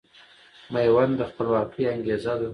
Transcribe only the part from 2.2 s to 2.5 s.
ده